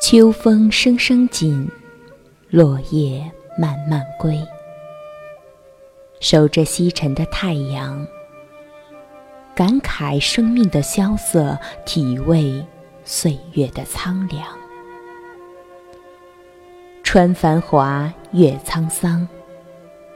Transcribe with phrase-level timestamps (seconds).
[0.00, 1.68] 秋风声声紧，
[2.50, 3.20] 落叶
[3.58, 4.40] 慢慢归。
[6.20, 8.06] 守着西沉的太阳，
[9.56, 12.64] 感慨生命的萧瑟，体味
[13.04, 14.46] 岁月的苍凉。
[17.02, 19.26] 穿繁华，越沧桑，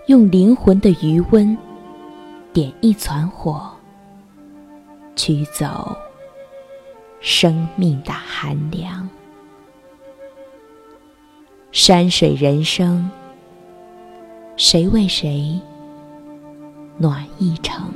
[0.07, 1.59] 用灵魂的余温，
[2.53, 3.69] 点一攒火，
[5.17, 5.97] 驱走
[7.21, 9.09] 生命的寒凉。
[11.73, 13.11] 山水人生，
[14.59, 15.59] 谁为谁？
[16.99, 17.91] 暖一程。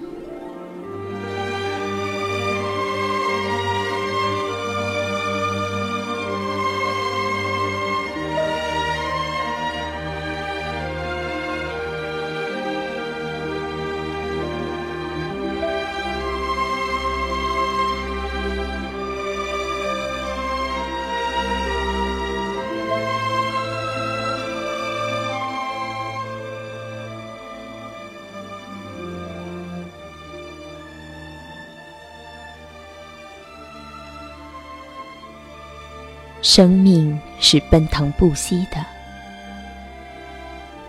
[36.57, 38.83] 生命是奔腾不息的，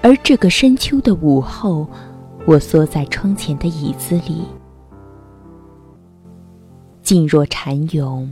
[0.02, 1.86] 而这个深秋的午后，
[2.46, 4.46] 我缩在窗前的椅子里，
[7.04, 8.26] 静若蝉蛹，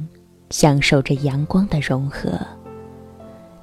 [0.50, 2.40] 享受着阳光的融合。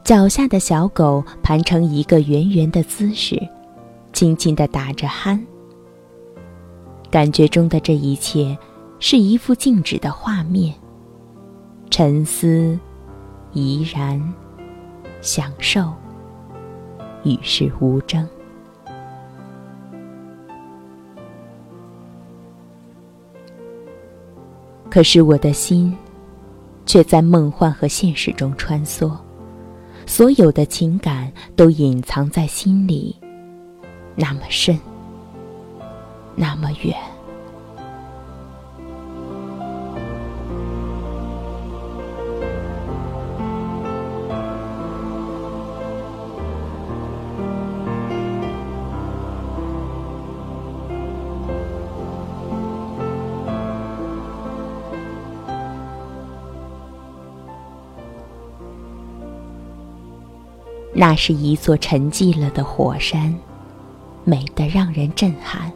[0.05, 3.41] 脚下的小狗盘成一个圆圆的姿势，
[4.13, 5.41] 轻轻地打着鼾。
[7.11, 8.55] 感觉中的这一切，
[8.99, 10.75] 是一幅静止的画面，
[11.89, 12.79] 沉思。
[13.53, 14.21] 怡然，
[15.21, 15.93] 享受，
[17.23, 18.27] 与世无争。
[24.89, 25.95] 可是我的心，
[26.87, 29.15] 却在梦幻和现实中穿梭，
[30.07, 33.15] 所有的情感都隐藏在心里，
[34.15, 34.79] 那么深，
[36.35, 37.12] 那么远。
[60.95, 63.35] 那是一座沉寂了的火山，
[64.25, 65.73] 美得让人震撼，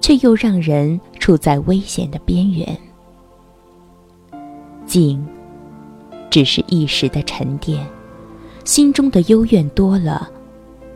[0.00, 2.76] 却又让人处在危险的边缘。
[4.86, 5.22] 静，
[6.30, 7.86] 只是一时的沉淀，
[8.64, 10.30] 心中的幽怨多了，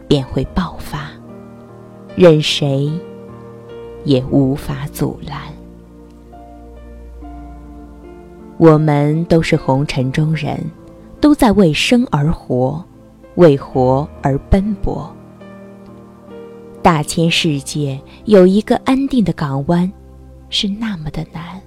[0.08, 1.10] 便会爆发，
[2.16, 2.91] 任谁
[4.04, 5.38] 也无法阻拦。
[8.56, 10.58] 我们都是红尘中人，
[11.20, 12.82] 都在为生而活。
[13.37, 15.11] 为活而奔波，
[16.83, 19.91] 大千世界有一个安定的港湾，
[20.49, 21.61] 是那么的难。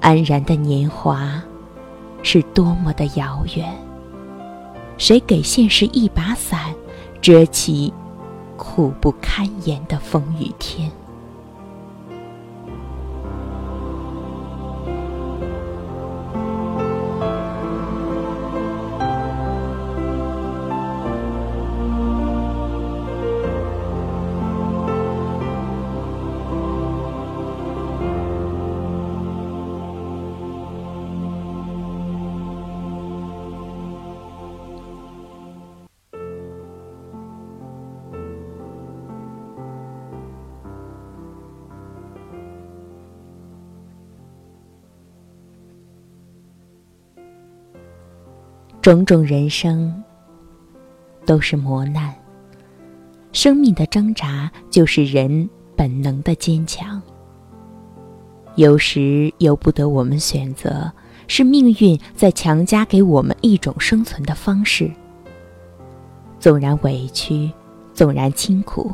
[0.00, 1.42] 安然的年华，
[2.22, 3.68] 是多么的遥远。
[4.96, 6.74] 谁给现实一把伞，
[7.20, 7.92] 遮起
[8.56, 10.90] 苦不堪言的风雨天？
[48.82, 50.02] 种种人生
[51.26, 52.14] 都是磨难，
[53.30, 57.00] 生命的挣扎就是人本能的坚强。
[58.56, 60.90] 有时由不得我们选择，
[61.28, 64.90] 是命运在强加给我们一种生存的方式。
[66.38, 67.52] 纵然委屈，
[67.92, 68.90] 纵然清苦，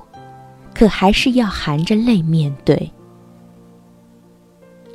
[0.74, 2.90] 可还是要含着泪面对。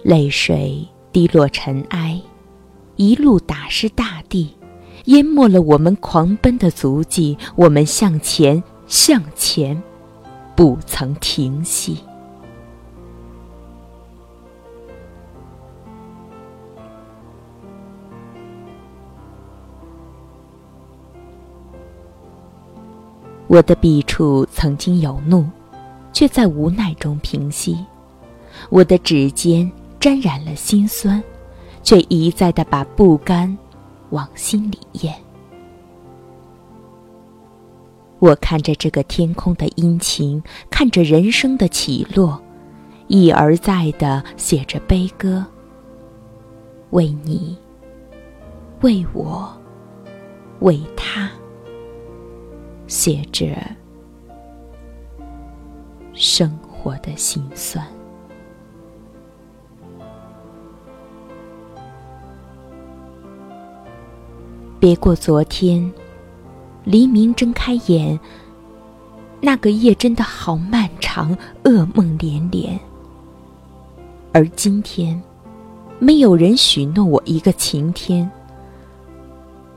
[0.03, 2.21] 泪水滴落尘埃，
[2.97, 4.53] 一路打湿大地。
[5.05, 9.81] 淹没了我们狂奔的足迹，我们向前，向前，
[10.55, 11.97] 不曾停息。
[23.47, 25.45] 我的笔触曾经有怒，
[26.13, 27.75] 却在无奈中平息；
[28.69, 29.69] 我的指尖
[29.99, 31.21] 沾染了心酸。
[31.83, 33.57] 却一再的把不甘
[34.11, 35.13] 往心里咽。
[38.19, 42.39] 我看着这个天空的阴晴，看着人生的起落，
[43.07, 45.43] 一而再的写着悲歌。
[46.91, 47.57] 为你，
[48.81, 49.51] 为我，
[50.59, 51.31] 为他，
[52.85, 53.47] 写着
[56.13, 57.83] 生活的辛酸。
[64.81, 65.91] 别过昨天。
[66.85, 68.19] 黎明睁开眼，
[69.39, 72.79] 那个夜真的好漫长，噩梦连连。
[74.31, 75.21] 而今天，
[75.99, 78.27] 没有人许诺我一个晴天。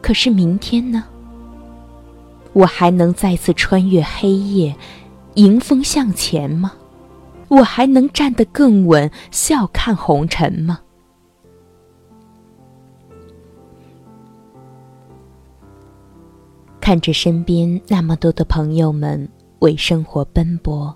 [0.00, 1.04] 可是明天呢？
[2.54, 4.74] 我还能再次穿越黑夜，
[5.34, 6.72] 迎风向前吗？
[7.48, 10.80] 我还能站得更稳，笑看红尘吗？
[16.84, 19.26] 看着身边那么多的朋友们
[19.60, 20.94] 为生活奔波，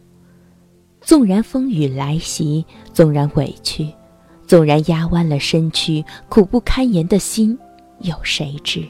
[1.01, 2.63] 纵然风雨来袭，
[2.93, 3.91] 纵然委屈，
[4.47, 7.59] 纵然压弯了身躯，苦不堪言的心，
[8.01, 8.87] 有谁知？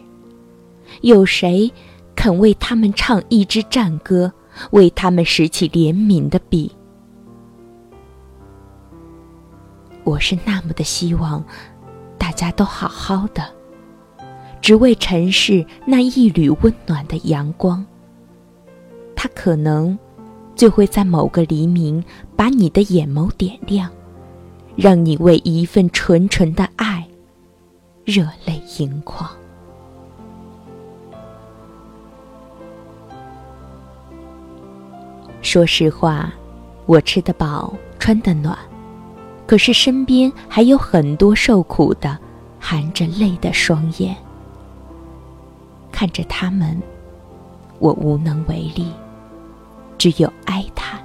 [1.03, 1.73] 有谁
[2.17, 4.33] 肯为他们唱一支战歌，
[4.73, 6.73] 为他们拾起怜悯的笔？
[10.03, 11.45] 我是那么的希望，
[12.19, 13.58] 大家都好好的。
[14.61, 17.85] 只为尘世那一缕温暖的阳光，
[19.17, 19.99] 它可能
[20.55, 22.05] 就会在某个黎明
[22.37, 23.91] 把你的眼眸点亮，
[24.77, 27.07] 让你为一份纯纯的爱
[28.05, 29.31] 热泪盈眶。
[35.41, 36.31] 说实话，
[36.85, 38.59] 我吃得饱，穿得暖，
[39.47, 42.19] 可是身边还有很多受苦的、
[42.59, 44.15] 含着泪的双眼。
[45.99, 46.81] 看着他们，
[47.81, 48.87] 我无能为力，
[49.99, 51.05] 只有哀叹。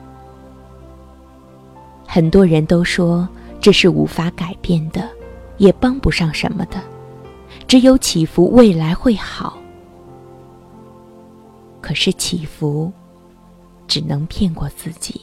[2.07, 3.27] 很多人都说
[3.59, 5.09] 这是无法改变的，
[5.57, 6.79] 也帮不上什么的，
[7.65, 9.57] 只有祈福未来会好。
[11.81, 12.91] 可是祈福，
[13.87, 15.21] 只能骗过自己，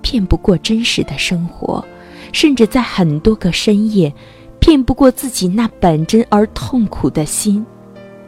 [0.00, 1.84] 骗不过真实的生活，
[2.32, 4.10] 甚至在很多个深夜，
[4.58, 7.62] 骗不过自己那本真而痛苦的心。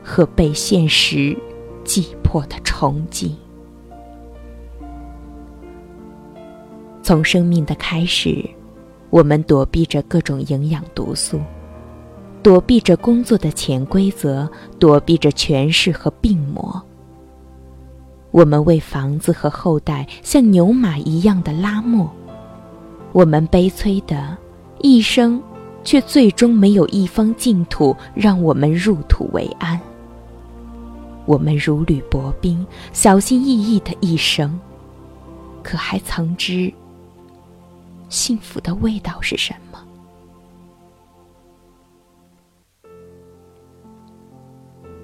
[0.04, 1.37] 和被现实
[1.84, 3.31] 击破的憧憬。
[7.02, 8.49] 从生命的开始，
[9.10, 11.40] 我们躲避着各种营养毒素，
[12.43, 16.81] 躲避着工作的潜规则，躲避着权势和病魔。
[18.31, 22.10] 我们为房子和后代像牛马一样的拉磨，
[23.12, 24.38] 我们悲催的
[24.81, 25.43] 一生，
[25.84, 29.79] 却最终没有一方净土让我们入土为安。
[31.24, 34.58] 我们如履薄冰，小心翼翼的一生，
[35.62, 36.72] 可还曾知
[38.08, 39.79] 幸福的味道是什么？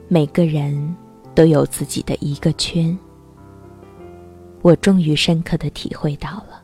[0.09, 0.97] 每个人
[1.35, 2.99] 都有自己的一个圈。
[4.63, 6.63] 我终于深刻的体会到了，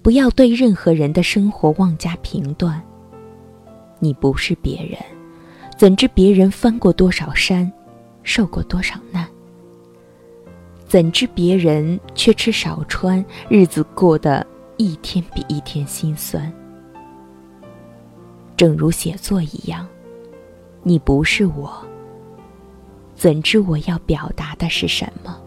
[0.00, 2.82] 不要对任何人的生活妄加评断。
[3.98, 4.98] 你不是别人，
[5.76, 7.70] 怎知别人翻过多少山？
[8.22, 9.26] 受过多少难，
[10.86, 14.46] 怎知别人缺吃少穿，日子过得
[14.76, 16.52] 一天比一天心酸。
[18.56, 19.86] 正如写作一样，
[20.82, 21.72] 你不是我，
[23.14, 25.40] 怎知我要表达的是什么？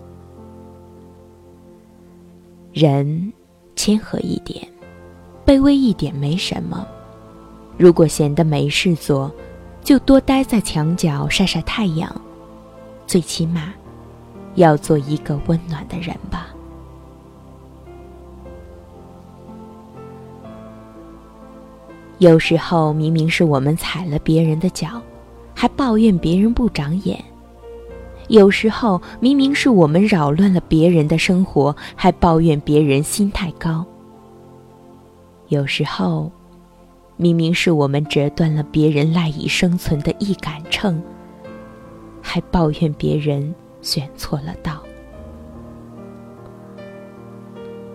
[2.73, 3.31] 人
[3.75, 4.67] 谦和一点，
[5.45, 6.87] 卑微一点没什么。
[7.77, 9.31] 如果闲得没事做，
[9.83, 12.22] 就多待在墙角晒晒太阳。
[13.05, 13.73] 最起码，
[14.55, 16.47] 要做一个温暖的人吧。
[22.19, 25.01] 有时候明明是我们踩了别人的脚，
[25.53, 27.17] 还抱怨别人不长眼；
[28.29, 33.83] 有时候明明是我们扰乱了别人的生活，还抱怨别人心太高；
[35.49, 36.31] 有时候
[37.17, 41.01] 明明是我们折断了别人赖以生存的一杆秤。
[42.23, 44.81] 还抱怨别人选错了道。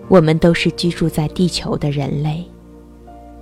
[0.07, 2.45] 我们都是居住在地球的人类，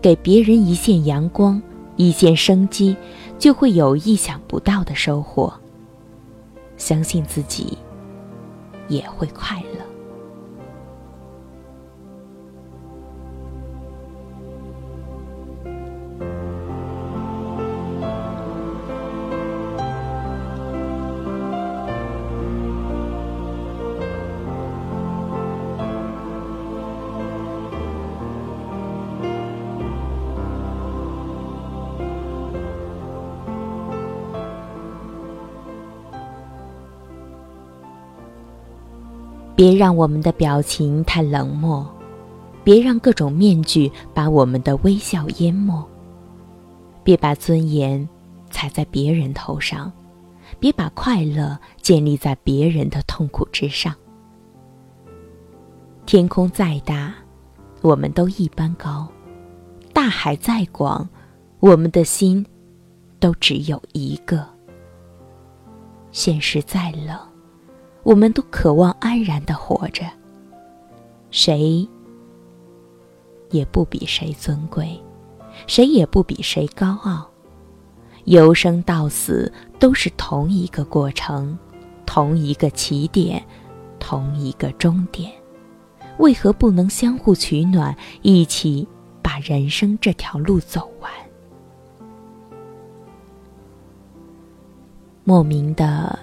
[0.02, 1.62] 给别人一线阳光，
[1.98, 2.96] 一线生机，
[3.38, 5.54] 就会有意想不到的收获。
[6.78, 7.78] 相信自己，
[8.88, 9.67] 也会快乐。
[39.58, 41.84] 别让我们的表情太冷漠，
[42.64, 45.84] 别让各种面具把我们的微笑淹没。
[47.04, 48.08] 别把尊严
[48.52, 49.92] 踩在别人头上，
[50.60, 53.96] 别把快乐建立在别人的痛苦之上。
[56.06, 57.16] 天空再大，
[57.82, 59.08] 我们都一般高；
[59.92, 61.10] 大海再广，
[61.60, 62.46] 我们的心
[63.20, 64.48] 都只有一个。
[66.12, 67.18] 现实再冷。
[68.08, 70.06] 我们都渴望安然的活着，
[71.30, 71.86] 谁
[73.50, 74.98] 也不比谁尊贵，
[75.68, 77.30] 谁也不比谁高傲。
[78.24, 81.60] 由生到死都是同一个过程，
[82.06, 83.46] 同一个起点，
[84.00, 85.30] 同一个终点。
[86.20, 88.88] 为何不能相互取暖，一起
[89.22, 91.12] 把人生这条路走完？
[95.26, 96.18] 莫名的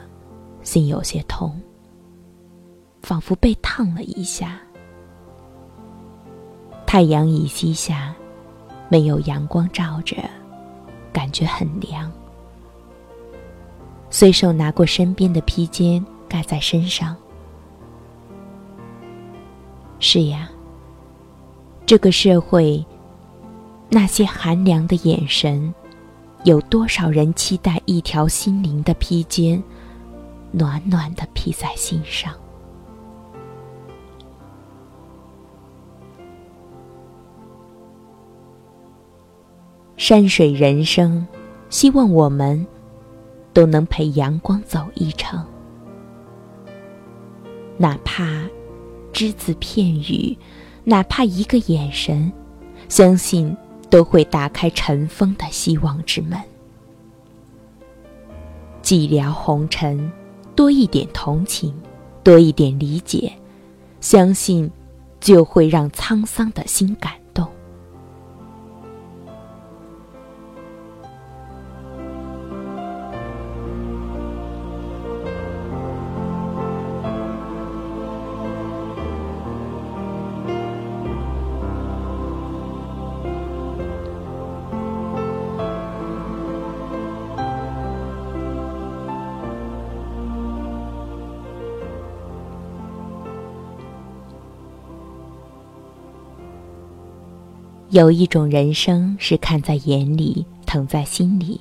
[0.63, 1.55] 心有些痛。
[3.05, 4.59] 仿佛被烫了一下。
[6.87, 8.15] 太阳已西下，
[8.89, 10.17] 没有阳光照着，
[11.13, 12.11] 感觉很凉。
[14.09, 17.15] 随手拿过身边的披肩盖在身上。
[19.99, 20.49] 是呀，
[21.85, 22.85] 这个社会，
[23.91, 25.75] 那些寒凉的眼神，
[26.45, 29.63] 有多少人期待一条心灵的披肩，
[30.53, 32.33] 暖暖的披在心上？
[40.07, 41.27] 山水人生，
[41.71, 42.67] 希望我们
[43.55, 45.43] 都能陪阳光走一程。
[47.79, 48.45] 哪怕
[49.15, 50.37] 只字片语，
[50.85, 52.31] 哪怕一个眼神，
[52.87, 53.57] 相信
[53.89, 56.39] 都会打开尘封的希望之门。
[58.83, 60.13] 寂寥红尘，
[60.55, 61.73] 多一点同情，
[62.23, 63.33] 多一点理解，
[64.03, 64.71] 相信
[65.19, 67.24] 就会让沧桑的心感。
[97.95, 101.61] 有一种人生是看在眼里，疼在心里。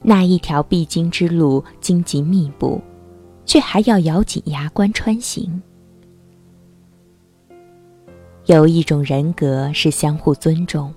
[0.00, 2.80] 那一条必经之路，荆棘密布，
[3.44, 5.60] 却还要咬紧牙关穿行。
[8.46, 10.90] 有一种人格是相互尊重，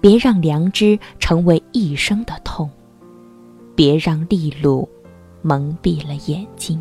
[0.00, 2.70] 别让良知成为一生的痛，
[3.74, 4.88] 别让利禄
[5.42, 6.80] 蒙蔽了眼睛，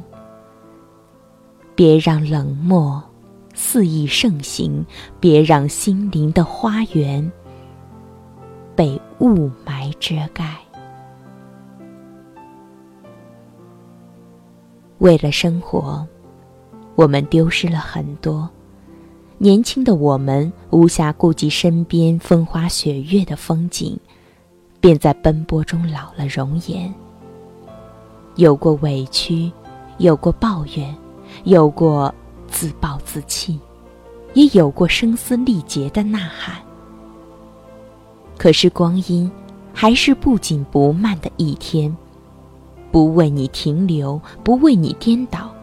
[1.74, 3.04] 别让冷漠。
[3.62, 4.86] 肆意盛行，
[5.20, 7.30] 别让心灵的花园
[8.74, 10.56] 被雾霾遮盖。
[15.00, 16.08] 为了生活，
[16.96, 18.50] 我们丢失了很多。
[19.38, 24.00] 年轻的我们无暇顾及身边风花雪月的风景，
[24.80, 26.92] 便在奔波中老了容颜。
[28.36, 29.52] 有过委屈，
[29.98, 30.96] 有过抱怨，
[31.44, 32.16] 有过。
[32.50, 33.60] 自暴自弃，
[34.34, 36.58] 也有过声嘶力竭的呐喊。
[38.38, 39.30] 可是光阴
[39.74, 41.96] 还是不紧不慢的一天，
[42.92, 45.54] 不为你停留，不为你颠倒，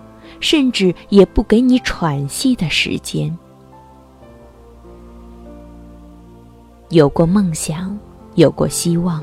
[0.40, 3.36] 甚至也不给你喘息的时间。
[6.90, 7.98] 有过梦想，
[8.36, 9.22] 有过希望，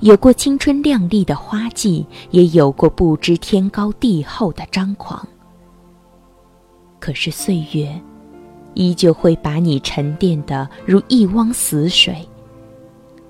[0.00, 5.26] 有过青春靓丽的花季，也有过不知天高地厚的张狂。
[7.02, 8.00] 可是岁月，
[8.74, 12.16] 依旧会把你沉淀的如一汪死水。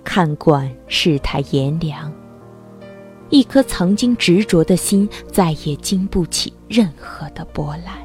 [0.05, 2.12] 看惯世态炎凉，
[3.31, 7.97] 一颗曾经执着的心再也经不起任何的波澜。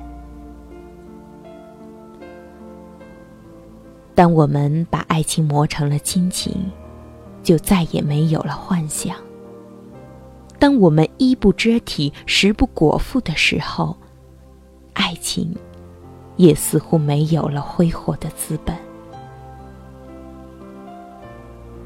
[4.15, 6.71] 当我们把爱情磨成了亲情，
[7.43, 9.17] 就再也没有了幻想。
[10.57, 13.97] 当我们衣不遮体、食不果腹的时候，
[15.07, 15.55] 爱情，
[16.35, 18.75] 也似乎没有了挥霍的资本。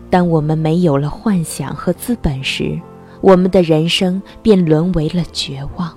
[0.10, 2.82] 当我们没有了幻想和资本时，
[3.22, 5.96] 我们的人生便沦为了绝望。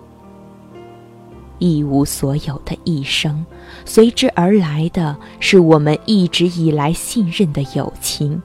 [1.58, 3.42] 一无所有的一生，
[3.86, 8.42] 随之而来的是我们一直以来信任的友情，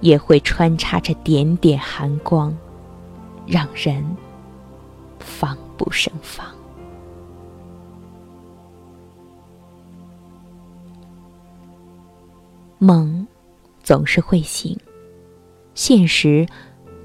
[0.00, 2.56] 也会穿插着点点寒光，
[3.46, 4.02] 让人
[5.18, 5.54] 防。
[5.76, 6.55] 不胜防。
[12.78, 13.26] 梦
[13.82, 14.78] 总是会醒，
[15.74, 16.46] 现实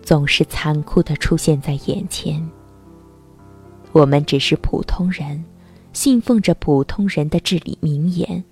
[0.02, 2.46] 总是残酷的出现在眼前。
[3.94, 5.42] 我们只是普通人，
[5.94, 8.44] 信奉着普通人的至理名言：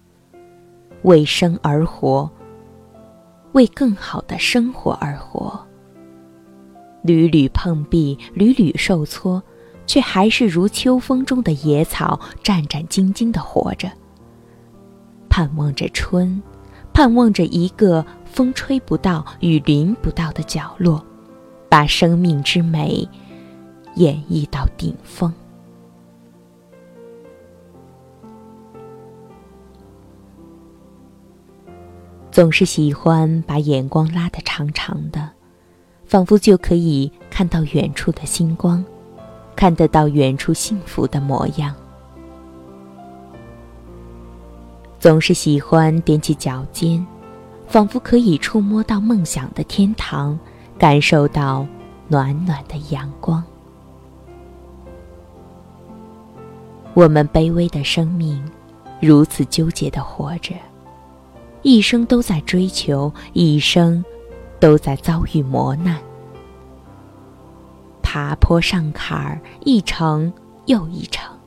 [1.02, 2.32] 为生而活，
[3.52, 5.60] 为更好的生活而活。
[7.02, 9.44] 屡屡碰壁，屡屡受挫，
[9.86, 13.92] 却还是如秋风中的野草，战战兢兢的活着，
[15.30, 16.42] 盼望着春。
[16.94, 21.04] 盼望着一个风吹不到、雨淋不到的角落，
[21.70, 23.08] 把生命之美
[23.96, 25.34] 演绎到顶峰。
[32.32, 35.30] 总是喜欢把眼光拉得长长的，
[36.06, 38.84] 仿佛就可以看到远处的星光，
[39.56, 41.76] 看得到远处幸福的模样。
[45.00, 47.06] 总是喜欢踮起脚尖，
[47.68, 50.38] 仿佛可以触摸到梦想的天堂，
[50.78, 51.66] 感受到
[52.10, 53.42] 暖暖的阳光。
[56.94, 58.44] 我们卑微的生命，
[59.00, 60.54] 如此纠结的活着，
[61.62, 64.04] 一生都在追求，一生
[64.60, 65.98] 都在遭遇磨难，
[68.02, 70.34] 爬坡上坎儿，一程
[70.66, 71.39] 又一程。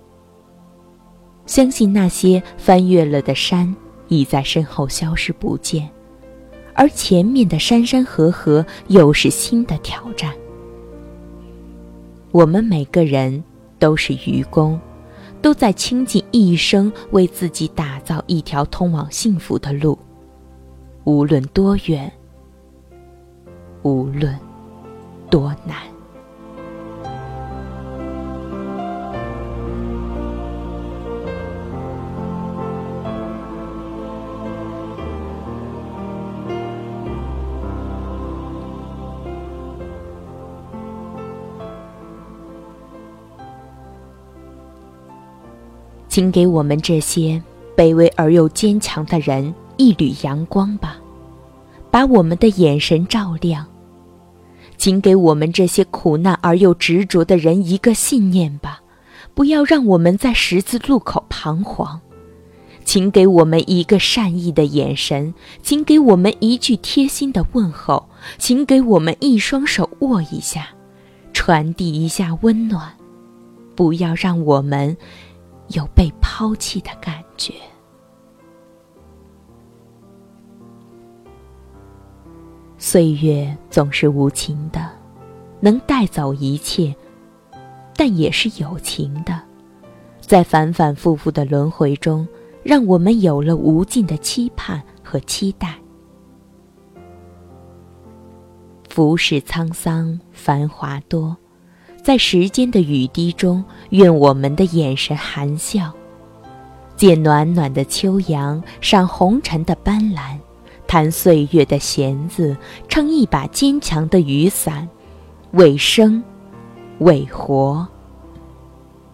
[1.46, 3.74] 相信那些翻越了的山
[4.09, 5.88] 已在身后消失不见，
[6.74, 10.33] 而前面的山山河河又是新的挑战。
[12.31, 13.42] 我们每个人
[13.78, 14.81] 都是愚公，
[15.42, 19.98] 都在倾尽一生为自己打造一条通往幸福的路，
[21.05, 22.11] 无论多远，
[23.83, 24.38] 无论
[25.28, 25.91] 多难。
[46.12, 47.42] 请给我们这些
[47.75, 50.98] 卑微而又坚强的人一缕阳光吧，
[51.90, 53.64] 把我们的眼神照亮；
[54.77, 58.83] 请给我们这些苦难而又执着的人一个信念吧，
[59.33, 62.01] 不要让我们在十字路口彷徨；
[62.85, 70.68] 请给我们一个善意的眼神，请给我们一句贴心的问候，请给我们一双手握一下，
[71.33, 72.92] 传递一下温暖，
[73.75, 74.94] 不要让我们。
[75.74, 77.54] 有被抛弃的感觉。
[82.78, 84.90] 岁月总是无情的，
[85.61, 86.94] 能带走一切，
[87.94, 89.40] 但也是有情的。
[90.20, 92.26] 在反反复复的轮回中，
[92.62, 95.78] 让我们有了无尽的期盼和期待。
[98.88, 101.37] 浮世沧桑，繁华多。
[102.02, 105.92] 在时间的雨滴中，愿我们的眼神含笑，
[106.96, 110.36] 借暖暖的秋阳，赏红尘的斑斓，
[110.86, 112.56] 弹岁月的弦子，
[112.88, 114.88] 撑一把坚强的雨伞，
[115.52, 116.22] 为生，
[116.98, 117.86] 为活，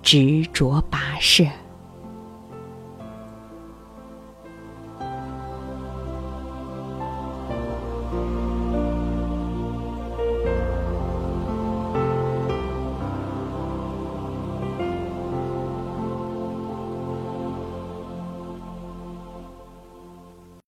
[0.03, 1.45] 执着跋涉。